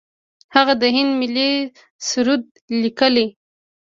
[0.55, 1.51] هغه د هند ملي
[2.07, 2.43] سرود
[2.81, 3.27] لیکلی.